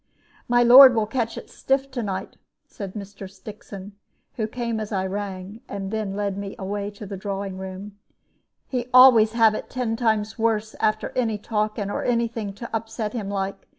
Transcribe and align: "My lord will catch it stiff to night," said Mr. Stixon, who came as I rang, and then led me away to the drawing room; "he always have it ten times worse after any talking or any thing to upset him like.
"My 0.47 0.63
lord 0.63 0.95
will 0.95 1.05
catch 1.05 1.37
it 1.37 1.47
stiff 1.51 1.91
to 1.91 2.01
night," 2.01 2.35
said 2.65 2.95
Mr. 2.95 3.29
Stixon, 3.29 3.91
who 4.33 4.47
came 4.47 4.79
as 4.79 4.91
I 4.91 5.05
rang, 5.05 5.61
and 5.69 5.91
then 5.91 6.15
led 6.15 6.39
me 6.39 6.55
away 6.57 6.89
to 6.89 7.05
the 7.05 7.15
drawing 7.17 7.59
room; 7.59 7.99
"he 8.67 8.87
always 8.95 9.33
have 9.33 9.53
it 9.53 9.69
ten 9.69 9.95
times 9.95 10.39
worse 10.39 10.73
after 10.79 11.11
any 11.15 11.37
talking 11.37 11.91
or 11.91 12.03
any 12.03 12.27
thing 12.27 12.51
to 12.53 12.75
upset 12.75 13.13
him 13.13 13.29
like. 13.29 13.67